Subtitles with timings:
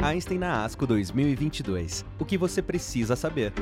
[0.00, 2.04] Einstein na ASCO 2022.
[2.20, 3.52] O que você precisa saber.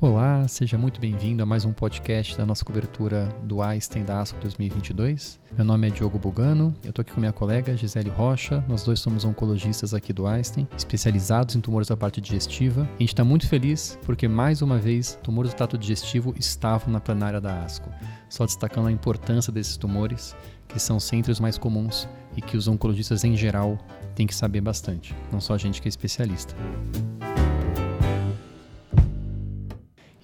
[0.00, 4.38] Olá, seja muito bem-vindo a mais um podcast da nossa cobertura do Einstein da ASCO
[4.40, 5.40] 2022.
[5.56, 9.00] Meu nome é Diogo Bugano, eu estou aqui com minha colega Gisele Rocha, nós dois
[9.00, 12.82] somos oncologistas aqui do Einstein, especializados em tumores da parte digestiva.
[12.82, 17.00] A gente está muito feliz porque, mais uma vez, tumores do trato digestivo estavam na
[17.00, 17.90] plenária da ASCO,
[18.28, 20.36] só destacando a importância desses tumores,
[20.68, 23.78] que são sempre os mais comuns e que os oncologistas em geral
[24.14, 26.54] têm que saber bastante, não só a gente que é especialista.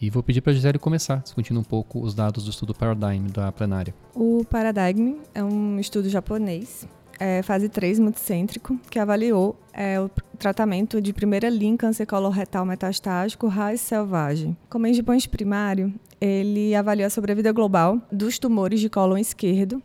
[0.01, 3.27] E vou pedir para a Gisele começar, discutindo um pouco os dados do estudo Paradigm
[3.29, 3.95] da plenária.
[4.15, 6.87] O Paradigm é um estudo japonês,
[7.19, 13.47] é, fase 3 multicêntrico, que avaliou é, o tratamento de primeira linha câncer coloretal metastático
[13.47, 14.55] raiz selvagem.
[14.69, 19.82] Como endpoint primário, ele avaliou a sobrevida global dos tumores de cólon esquerdo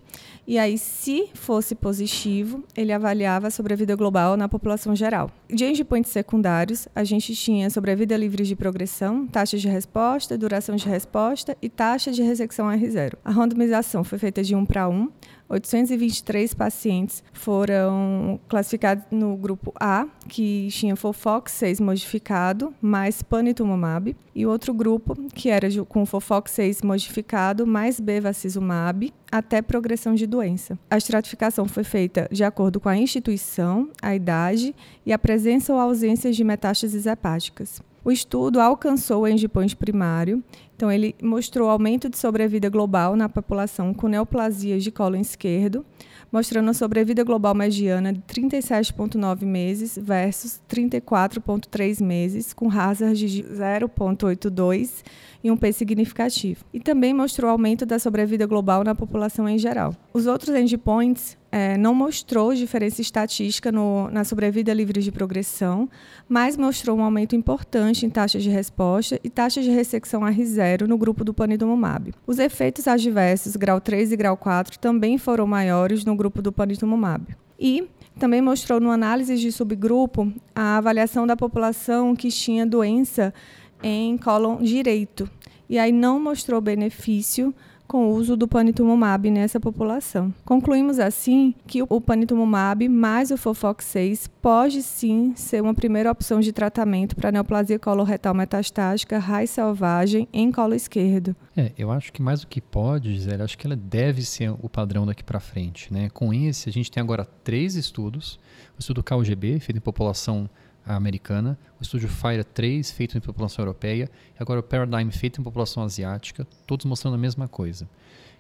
[0.50, 5.30] e aí, se fosse positivo, ele avaliava a sobrevida global na população geral.
[5.48, 10.90] De endpoints secundários, a gente tinha sobrevida livre de progressão, taxa de resposta, duração de
[10.90, 13.14] resposta e taxa de ressecção R0.
[13.24, 15.10] A randomização foi feita de 1 para 1,
[15.50, 24.46] 823 pacientes foram classificados no grupo A, que tinha Fofox 6 modificado, mais panitumumab, e
[24.46, 30.78] outro grupo, que era com Fofox 6 modificado, mais bevacizumab, até progressão de doença.
[30.90, 35.80] A estratificação foi feita de acordo com a instituição, a idade e a presença ou
[35.80, 37.82] ausência de metástases hepáticas.
[38.04, 40.44] O estudo alcançou o endpoint primário,
[40.76, 45.86] então ele mostrou aumento de sobrevida global na população com neoplasias de colo esquerdo,
[46.32, 55.04] mostrando a sobrevida global mediana de 37,9 meses versus 34,3 meses, com hazard de 0,82
[55.44, 56.64] e um P significativo.
[56.74, 59.96] E também mostrou aumento da sobrevida global na população em geral.
[60.14, 65.90] Os outros endpoints é, não mostrou diferença estatística no, na sobrevida livre de progressão,
[66.28, 70.98] mas mostrou um aumento importante em taxa de resposta e taxa de ressecção R0 no
[70.98, 72.14] grupo do panitumumab.
[72.28, 77.36] Os efeitos adversos grau 3 e grau 4 também foram maiores no grupo do panitumumab.
[77.60, 83.34] E também mostrou no análise de subgrupo a avaliação da população que tinha doença
[83.82, 85.30] em cólon direito.
[85.70, 87.54] E aí não mostrou benefício
[87.90, 90.32] com o uso do panitumumab nessa população.
[90.46, 96.40] Concluímos assim que o panitumumab mais o Fofox 6 pode sim ser uma primeira opção
[96.40, 101.36] de tratamento para neoplasia coloretal metastática raiz selvagem em colo esquerdo.
[101.58, 104.70] É, eu acho que mais do que pode, Gisele, acho que ela deve ser o
[104.70, 105.92] padrão daqui para frente.
[105.92, 106.10] Né?
[106.12, 108.40] Com esse, a gente tem agora três estudos.
[108.78, 110.48] O estudo KUGB, feito em população
[110.86, 115.44] americana, o estúdio Fire 3, feito em população europeia, e agora o Paradigm, feito em
[115.44, 117.88] população asiática, todos mostrando a mesma coisa.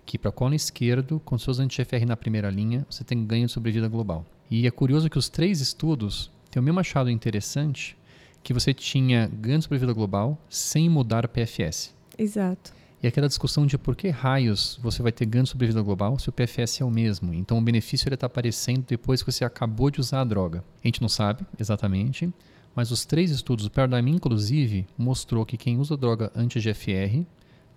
[0.06, 3.88] Que para colo esquerdo, com seus anti-FR na primeira linha, você tem ganho de sobrevida
[3.88, 4.26] global.
[4.50, 7.96] E é curioso que os três estudos têm o mesmo achado interessante,
[8.42, 11.94] que você tinha ganho de sobrevida global sem mudar o PFS.
[12.18, 12.78] Exato.
[13.02, 16.28] E aquela discussão de por que raios você vai ter ganho de sobrevida global se
[16.28, 17.34] o PFS é o mesmo.
[17.34, 20.64] Então o benefício está aparecendo depois que você acabou de usar a droga.
[20.84, 22.30] A gente não sabe exatamente,
[22.76, 27.24] mas os três estudos, o Paradigm inclusive, mostrou que quem usa droga anti-GFR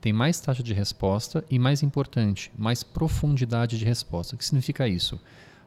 [0.00, 4.34] tem mais taxa de resposta e, mais importante, mais profundidade de resposta.
[4.34, 5.20] O que significa isso?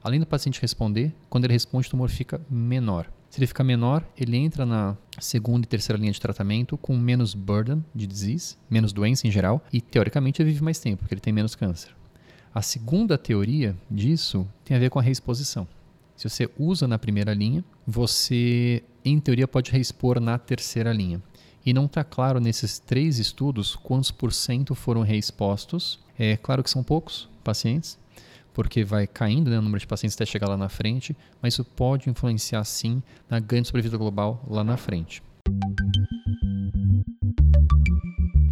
[0.05, 3.11] Além do paciente responder, quando ele responde, o tumor fica menor.
[3.27, 7.33] Se ele ficar menor, ele entra na segunda e terceira linha de tratamento com menos
[7.33, 11.21] burden de disease, menos doença em geral, e teoricamente ele vive mais tempo, porque ele
[11.21, 11.89] tem menos câncer.
[12.53, 15.67] A segunda teoria disso tem a ver com a reexposição.
[16.15, 21.19] Se você usa na primeira linha, você, em teoria, pode reexpor na terceira linha.
[21.65, 25.99] E não está claro nesses três estudos quantos por cento foram reexpostos.
[26.15, 27.97] É claro que são poucos pacientes,
[28.55, 31.65] porque vai caindo né, o número de pacientes até chegar lá na frente, mas isso
[31.65, 35.21] pode influenciar sim na grande sobrevida global lá na frente.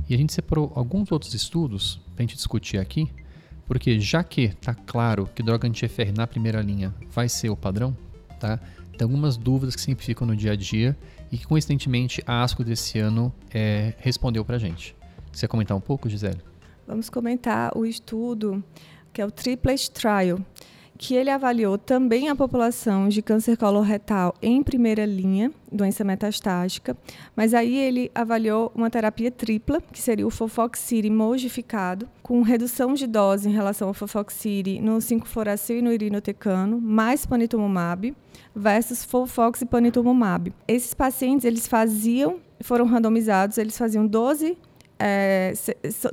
[0.10, 3.10] E a gente separou alguns outros estudos para a gente discutir aqui,
[3.66, 7.96] porque já que está claro que droga anti-FR na primeira linha vai ser o padrão,
[8.42, 8.60] tá?
[8.98, 10.98] tem algumas dúvidas que sempre ficam no dia a dia
[11.32, 14.94] e que coincidentemente a ASCO desse ano é, respondeu para a gente.
[15.32, 16.42] Você quer comentar um pouco, Gisele?
[16.86, 18.62] Vamos comentar o estudo
[19.14, 20.40] que é o Triplet Trial,
[20.98, 26.96] que ele avaliou também a população de câncer coloretal em primeira linha, doença metastática,
[27.36, 33.06] mas aí ele avaliou uma terapia tripla, que seria o Fofoxiri modificado, com redução de
[33.06, 38.16] dose em relação ao Fofoxiri no 5-fluoracil e no irinotecano, mais panitumumab,
[38.56, 40.54] versus Fofox e panitumumab.
[40.68, 44.58] Esses pacientes, eles faziam, foram randomizados, eles faziam 12
[45.06, 45.54] é,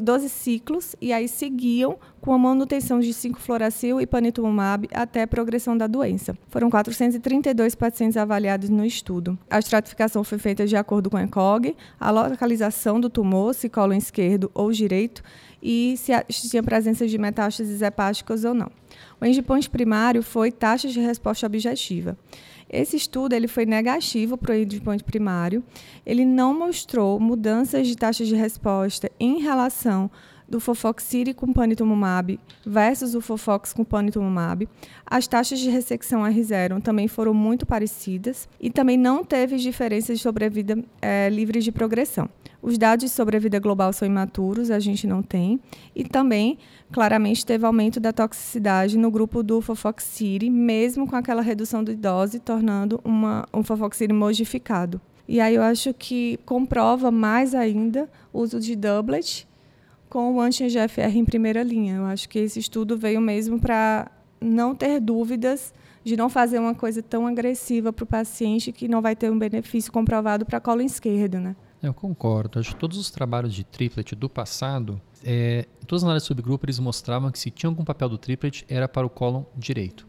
[0.00, 5.78] 12 ciclos e aí seguiam com a manutenção de 5-fluoracil e panitumumab até a progressão
[5.78, 6.36] da doença.
[6.48, 9.38] Foram 432 pacientes avaliados no estudo.
[9.48, 13.94] A estratificação foi feita de acordo com a ECOG, a localização do tumor, se colo
[13.94, 15.22] esquerdo ou direito,
[15.62, 18.70] e se tinha presença de metástases hepáticas ou não.
[19.20, 22.16] O endpoint primário foi taxa de resposta objetiva.
[22.68, 25.62] Esse estudo ele foi negativo para o endpoint primário.
[26.06, 30.10] Ele não mostrou mudanças de taxa de resposta em relação
[30.48, 34.68] do Fofoxiri com panitumumab versus o Fofox com panitumumab.
[35.06, 40.22] As taxas de ressecção R0 também foram muito parecidas e também não teve diferenças de
[40.22, 42.28] sobrevida é, livre de progressão.
[42.62, 45.58] Os dados de sobrevida global são imaturos, a gente não tem.
[45.94, 46.58] E também,
[46.92, 52.38] claramente, teve aumento da toxicidade no grupo do Fofoxiri, mesmo com aquela redução de dose,
[52.38, 55.00] tornando uma, um Fofoxiri modificado.
[55.26, 59.48] E aí eu acho que comprova mais ainda o uso de doublet
[60.08, 61.96] com o anti-GFR em primeira linha.
[61.96, 64.10] Eu acho que esse estudo veio mesmo para
[64.40, 65.72] não ter dúvidas
[66.02, 69.38] de não fazer uma coisa tão agressiva para o paciente que não vai ter um
[69.38, 71.54] benefício comprovado para a colo esquerdo, né?
[71.82, 72.58] Eu concordo.
[72.58, 76.78] Acho que todos os trabalhos de triplet do passado, é, todas as análises subgrupo, eles
[76.78, 80.06] mostravam que se tinha algum papel do triplet, era para o colo direito.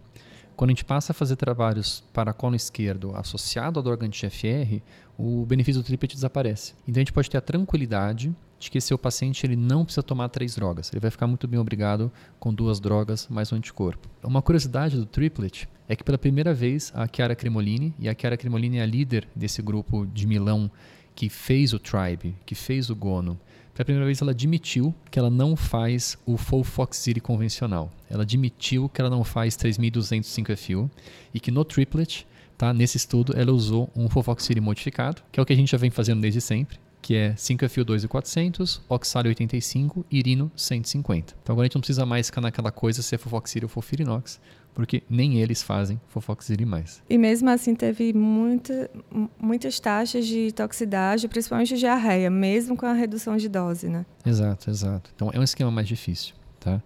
[0.56, 4.82] Quando a gente passa a fazer trabalhos para colo esquerdo associado ao droga anti-GFR,
[5.18, 6.74] o benefício do triplet desaparece.
[6.88, 10.30] Então a gente pode ter a tranquilidade de que seu paciente ele não precisa tomar
[10.30, 10.92] três drogas.
[10.94, 14.08] Ele vai ficar muito bem obrigado com duas drogas mais um anticorpo.
[14.24, 18.38] Uma curiosidade do triplet é que pela primeira vez a Chiara Cremolini, e a Chiara
[18.38, 20.70] Cremolini é a líder desse grupo de Milão
[21.16, 23.40] que fez o Tribe, que fez o Gono,
[23.74, 27.92] pela primeira vez ela admitiu que ela não faz o Folfoxiri convencional.
[28.10, 30.92] Ela admitiu que ela não faz 3205 FU
[31.34, 32.28] e que no triplet,
[32.58, 35.78] tá, nesse estudo, ela usou um Folfoxiri modificado, que é o que a gente já
[35.78, 41.36] vem fazendo desde sempre, que é 5FU2 e 400, Oxalio 85 Irino 150.
[41.42, 44.40] Então agora a gente não precisa mais ficar naquela coisa se é Fofoxiri ou Fofirinox,
[44.74, 47.02] porque nem eles fazem Fofoxiri mais.
[47.10, 48.90] E mesmo assim teve muita,
[49.40, 54.06] muitas taxas de toxicidade, principalmente de diarreia, mesmo com a redução de dose, né?
[54.26, 55.12] Exato, exato.
[55.16, 56.82] Então é um esquema mais difícil, tá?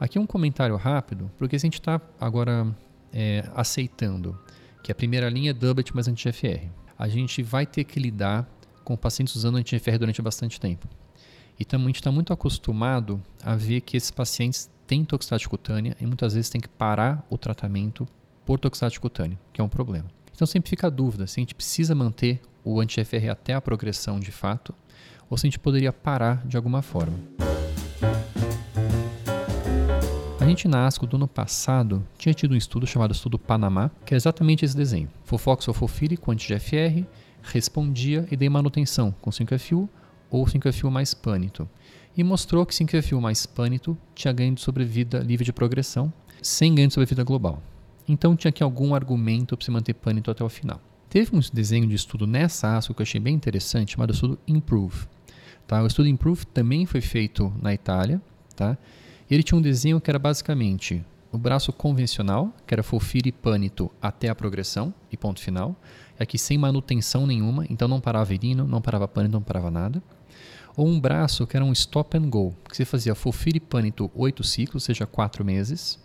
[0.00, 2.66] Aqui um comentário rápido, porque se a gente está agora
[3.12, 4.38] é, aceitando
[4.84, 6.68] que a primeira linha é doublet mais anti-GFR.
[6.98, 8.46] A gente vai ter que lidar
[8.84, 10.86] com pacientes usando anti-GFR durante bastante tempo.
[11.58, 15.96] E também a gente está muito acostumado a ver que esses pacientes têm toxicidade cutânea
[15.98, 18.06] e muitas vezes tem que parar o tratamento
[18.44, 20.06] por toxicidade cutânea, que é um problema.
[20.34, 24.20] Então sempre fica a dúvida se a gente precisa manter o anti-FR até a progressão
[24.20, 24.74] de fato
[25.30, 27.18] ou se a gente poderia parar de alguma forma.
[30.44, 34.12] A gente na ASCO do ano passado tinha tido um estudo chamado Estudo Panamá, que
[34.12, 35.08] é exatamente esse desenho.
[35.24, 37.06] Fofox ou Fofiri com anti-GFR,
[37.42, 39.88] respondia e dei manutenção com 5FU
[40.30, 41.66] ou 5FU mais pânito.
[42.14, 46.12] E mostrou que 5FU mais pânito tinha ganho de sobrevida livre de progressão,
[46.42, 47.62] sem ganho de sobrevida global.
[48.06, 50.78] Então tinha aqui algum argumento para se manter pânito até o final.
[51.08, 55.06] Teve um desenho de estudo nessa ASCO que eu achei bem interessante, chamado estudo Improve.
[55.66, 55.82] Tá?
[55.82, 58.20] O estudo Improve também foi feito na Itália,
[58.54, 58.76] tá?
[59.30, 64.28] Ele tinha um desenho que era basicamente o braço convencional, que era Fofiri Pânito até
[64.28, 65.74] a progressão e ponto final.
[66.18, 70.02] Aqui sem manutenção nenhuma, então não parava irino, não parava pânito, não parava nada.
[70.76, 74.44] Ou um braço que era um stop and go, que você fazia Fofiri Pânito 8
[74.44, 75.98] ciclos, ou seja, 4 meses.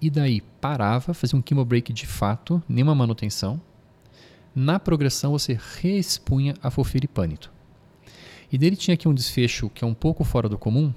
[0.00, 3.60] E daí parava, fazia um chemo break de fato, nenhuma manutenção.
[4.54, 7.50] Na progressão você reexpunha a Fofiri Pânito.
[8.50, 10.92] E dele tinha aqui um desfecho que é um pouco fora do comum,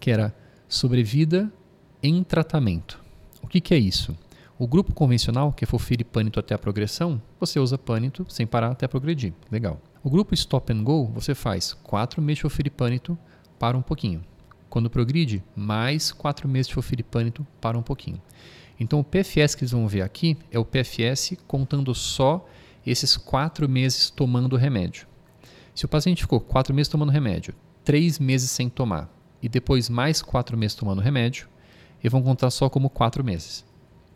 [0.00, 0.34] que era
[0.70, 1.52] sobrevida
[2.00, 3.02] em tratamento.
[3.42, 4.16] O que, que é isso?
[4.56, 8.70] O grupo convencional, que é Fofiri Pânito até a progressão, você usa Pânito sem parar
[8.70, 9.34] até progredir.
[9.50, 9.80] Legal.
[10.02, 13.18] O grupo Stop and Go, você faz 4 meses de Fofiri Pânito,
[13.58, 14.24] para um pouquinho.
[14.68, 18.22] Quando progride, mais 4 meses de Fofiri Pânito, para um pouquinho.
[18.78, 22.46] Então o PFS que eles vão ver aqui é o PFS contando só
[22.86, 25.06] esses 4 meses tomando remédio.
[25.74, 29.10] Se o paciente ficou 4 meses tomando remédio, 3 meses sem tomar,
[29.42, 31.48] e depois mais quatro meses tomando remédio,
[32.02, 33.64] e vão contar só como quatro meses.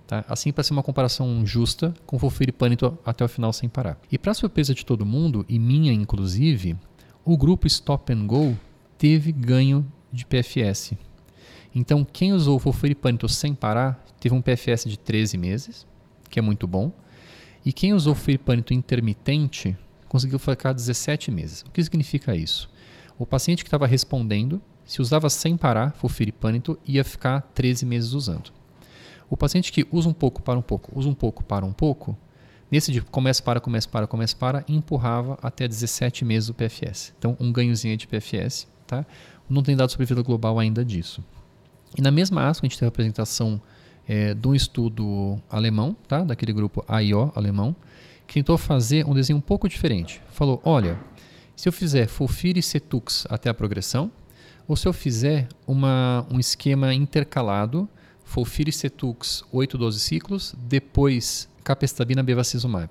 [0.07, 0.25] Tá?
[0.29, 3.99] Assim, para ser uma comparação justa com Fofiripânito até o final sem parar.
[4.11, 6.77] E para surpresa de todo mundo, e minha inclusive,
[7.25, 8.57] o grupo Stop and Go
[8.99, 10.93] teve ganho de PFS.
[11.75, 15.87] Então, quem usou Fofiripânito sem parar teve um PFS de 13 meses,
[16.31, 16.93] que é muito bom.
[17.65, 19.77] E quem usou Fofiripânito intermitente
[20.09, 21.63] conseguiu ficar 17 meses.
[21.63, 22.71] O que significa isso?
[23.19, 28.53] O paciente que estava respondendo se usava sem parar fulfiripânito, ia ficar 13 meses usando.
[29.29, 32.17] O paciente que usa um pouco, para um pouco, usa um pouco, para um pouco,
[32.75, 37.15] Nesse de começa, para, começa, para, começa, para, empurrava até 17 meses o PFS.
[37.17, 38.67] Então, um ganhozinho de PFS.
[38.85, 39.07] Tá?
[39.49, 41.23] Não tem dado sobre vida global ainda disso.
[41.97, 43.61] E na mesma ASCO, a gente tem a apresentação
[44.09, 46.25] é, de um estudo alemão, tá?
[46.25, 47.77] daquele grupo AIO alemão,
[48.27, 50.21] que tentou fazer um desenho um pouco diferente.
[50.31, 50.99] Falou: olha,
[51.55, 54.11] se eu fizer Fulfir e Cetux até a progressão,
[54.67, 57.89] ou se eu fizer uma, um esquema intercalado,
[58.25, 62.91] Fulfir e Cetux 8, 12 ciclos, depois capestabina bevacizumab,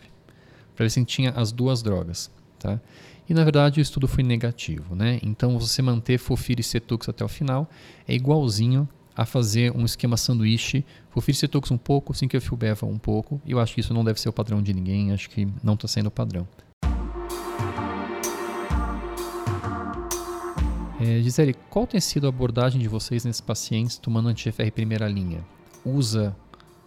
[0.76, 2.32] para ver se tinha as duas drogas.
[2.60, 2.80] Tá?
[3.28, 4.96] E na verdade o estudo foi negativo.
[4.96, 5.20] Né?
[5.24, 7.70] Então você manter Fulfir e Cetux até o final
[8.08, 13.42] é igualzinho a fazer um esquema sanduíche, Fulfir e Cetux um pouco, Sinkefilbeva um pouco.
[13.46, 15.76] E eu acho que isso não deve ser o padrão de ninguém, acho que não
[15.76, 16.48] está sendo o padrão.
[21.06, 25.44] É, Gisele, qual tem sido a abordagem de vocês nesses pacientes tomando anti-GFR primeira linha?
[25.84, 26.34] Usa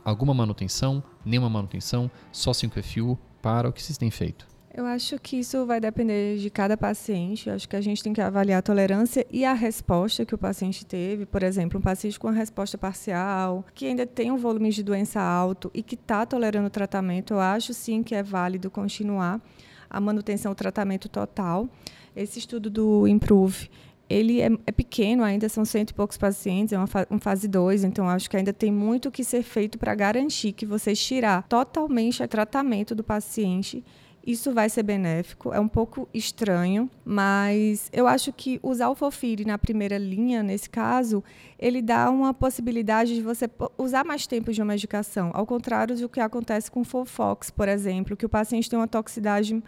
[0.03, 3.19] alguma manutenção, nenhuma manutenção, só 5FU?
[3.43, 4.49] Para o que vocês têm feito?
[4.73, 7.51] Eu acho que isso vai depender de cada paciente.
[7.51, 10.39] Eu acho que a gente tem que avaliar a tolerância e a resposta que o
[10.39, 11.27] paciente teve.
[11.27, 15.21] Por exemplo, um paciente com uma resposta parcial, que ainda tem um volume de doença
[15.21, 19.43] alto e que está tolerando o tratamento, eu acho sim que é válido continuar
[19.91, 21.69] a manutenção do tratamento total.
[22.15, 23.69] Esse estudo do Improve,
[24.09, 27.49] ele é, é, pequeno ainda, são cento e poucos pacientes, é uma, fa uma fase
[27.49, 31.43] 2, então acho que ainda tem muito que ser feito para garantir que você tirar
[31.49, 33.85] totalmente o tratamento do paciente.
[34.25, 39.45] Isso vai ser benéfico, é um pouco estranho, mas eu acho que usar o Fofire
[39.45, 41.23] na primeira linha, nesse caso,
[41.57, 43.49] ele dá uma possibilidade de você
[43.79, 47.69] usar mais tempo de uma medicação, ao contrário do que acontece com o Fofox, por
[47.69, 49.63] exemplo, que o paciente tem uma toxicidade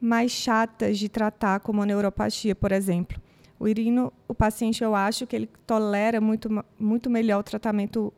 [0.00, 3.20] mais chata de tratar, como a neuropatia, por exemplo.
[3.62, 8.12] O irino, o paciente, eu acho que ele tolera muito, muito melhor o tratamento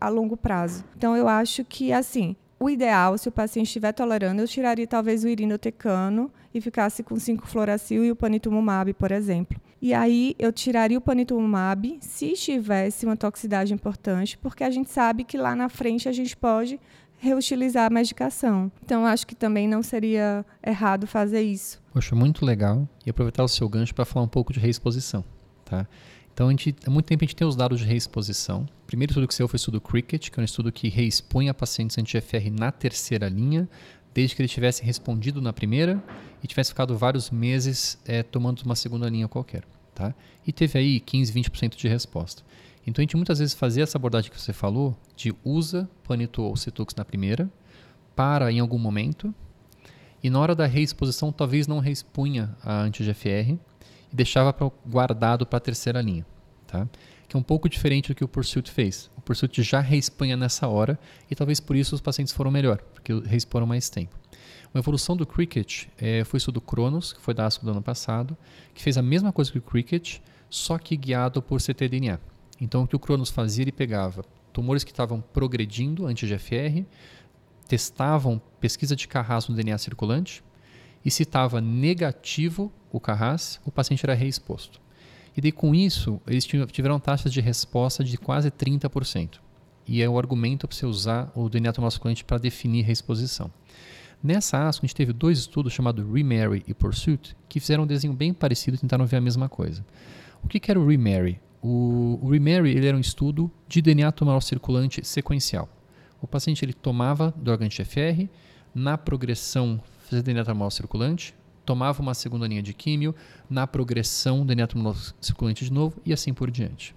[0.00, 0.84] a longo prazo.
[0.96, 5.22] Então, eu acho que, assim, o ideal, se o paciente estiver tolerando, eu tiraria talvez
[5.22, 9.60] o irinotecano e ficasse com 5-fluoracil e o panitumumab, por exemplo.
[9.80, 15.22] E aí eu tiraria o panitumumab se tivesse uma toxicidade importante, porque a gente sabe
[15.22, 16.80] que lá na frente a gente pode
[17.18, 18.70] reutilizar a medicação.
[18.84, 21.80] Então, acho que também não seria errado fazer isso.
[21.92, 22.88] Poxa, muito legal.
[23.04, 25.24] E aproveitar o seu gancho para falar um pouco de reexposição.
[25.64, 25.86] Tá?
[26.32, 28.66] Então, a gente, há muito tempo a gente tem os dados de reexposição.
[28.84, 31.48] O primeiro estudo que saiu foi o estudo Cricket, que é um estudo que reexpõe
[31.48, 33.68] a pacientes anti-FR na terceira linha,
[34.14, 36.02] desde que ele tivesse respondido na primeira
[36.42, 39.64] e tivesse ficado vários meses é, tomando uma segunda linha qualquer.
[39.98, 40.14] Tá?
[40.46, 42.44] E teve aí 15, 20% de resposta.
[42.86, 46.56] Então a gente muitas vezes fazia essa abordagem que você falou, de usa Panito ou
[46.56, 47.50] Cetux na primeira,
[48.14, 49.34] para em algum momento,
[50.22, 53.58] e na hora da reexposição talvez não reexpunha a anti-GFR
[54.12, 54.54] e deixava
[54.86, 56.24] guardado para a terceira linha.
[56.68, 56.88] Tá?
[57.26, 59.10] Que é um pouco diferente do que o Pursuit fez.
[59.16, 60.96] O Pursuit já reexpunha nessa hora
[61.28, 64.16] e talvez por isso os pacientes foram melhor, porque reexporam mais tempo.
[64.74, 67.82] Uma evolução do Cricket é, foi isso do Cronos, que foi da ASCO do ano
[67.82, 68.36] passado,
[68.74, 70.18] que fez a mesma coisa que o Cricket,
[70.50, 72.20] só que guiado por ctDNA.
[72.60, 76.84] Então, o que o Cronos fazia, ele pegava tumores que estavam progredindo anti-GFR,
[77.68, 80.42] testavam pesquisa de Carras no DNA circulante,
[81.04, 84.80] e se estava negativo o Carras, o paciente era reexposto.
[85.36, 89.38] E daí, com isso, eles tiveram taxas de resposta de quase 30%.
[89.86, 93.50] E é o argumento para você usar o DNA circulante para definir reexposição.
[94.22, 98.12] Nessa ASCO, a gente teve dois estudos chamados Remarry e Pursuit, que fizeram um desenho
[98.12, 99.84] bem parecido e tentaram ver a mesma coisa.
[100.42, 101.40] O que, que era o Remarry?
[101.62, 105.68] O, o Remarry ele era um estudo de DNA tumoral circulante sequencial.
[106.20, 108.28] O paciente ele tomava droga anti-FR,
[108.74, 111.32] na progressão fazia DNA tumoral circulante,
[111.64, 113.14] tomava uma segunda linha de químio,
[113.48, 116.92] na progressão DNA tumoral circulante de novo e assim por diante.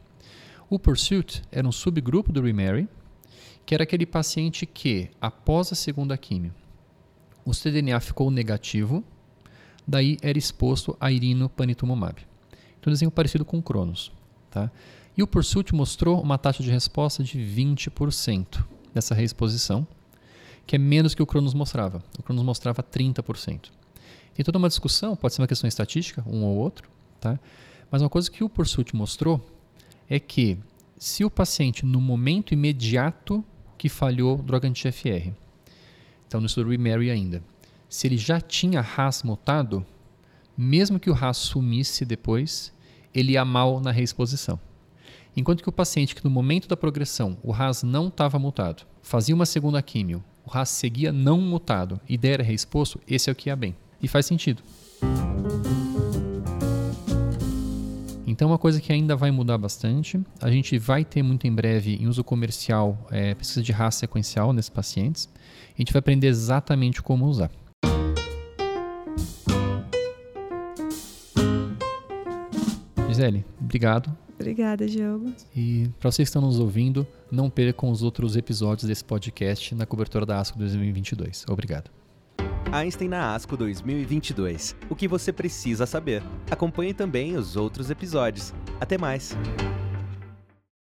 [0.68, 2.88] O Pursuit era um subgrupo do Remarry,
[3.64, 6.54] que era aquele paciente que, após a segunda químio,
[7.46, 9.04] o cDNA ficou negativo,
[9.88, 12.26] daí era exposto a irinopanituzumab.
[12.80, 14.12] Então, desenho parecido com o Cronos.
[14.50, 14.72] Tá?
[15.16, 19.86] E o Pursuit mostrou uma taxa de resposta de 20% dessa reexposição,
[20.66, 22.04] que é menos que o Cronos mostrava.
[22.18, 23.70] O Cronos mostrava 30%.
[24.34, 27.40] Tem toda uma discussão, pode ser uma questão estatística, um ou outro, tá?
[27.90, 29.46] mas uma coisa que o Pursuit mostrou
[30.10, 30.58] é que
[30.98, 33.44] se o paciente, no momento imediato
[33.78, 35.34] que falhou droga anti-FR,
[36.32, 37.44] então no estudo Remarry ainda,
[37.90, 39.86] se ele já tinha RAS mutado,
[40.58, 42.74] mesmo que o RAS sumisse depois,
[43.14, 44.58] ele ia mal na reexposição.
[45.36, 49.36] Enquanto que o paciente que no momento da progressão o RAS não estava mutado, fazia
[49.36, 53.50] uma segunda químio, o RAS seguia não mutado e era reexposto, esse é o que
[53.50, 53.76] ia bem.
[54.02, 54.64] E faz sentido.
[58.42, 60.20] Então, uma coisa que ainda vai mudar bastante.
[60.42, 64.52] A gente vai ter muito em breve em uso comercial é, pesquisa de raça sequencial
[64.52, 65.30] nesses pacientes.
[65.76, 67.52] A gente vai aprender exatamente como usar.
[73.08, 74.12] Gisele, obrigado.
[74.40, 75.32] Obrigada, Diogo.
[75.56, 79.86] E para vocês que estão nos ouvindo, não percam os outros episódios desse podcast na
[79.86, 81.46] cobertura da ASCO 2022.
[81.48, 81.92] Obrigado.
[82.72, 84.76] Einstein na ASCO 2022.
[84.90, 86.24] O que você precisa saber.
[86.50, 88.54] Acompanhe também os outros episódios.
[88.80, 89.36] Até mais!